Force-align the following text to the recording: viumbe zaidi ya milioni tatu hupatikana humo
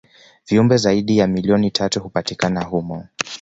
viumbe 0.47 0.77
zaidi 0.77 1.17
ya 1.17 1.27
milioni 1.27 1.71
tatu 1.71 1.99
hupatikana 1.99 2.63
humo 2.63 3.07